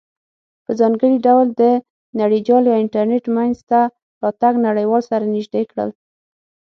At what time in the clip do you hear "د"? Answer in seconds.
1.61-1.63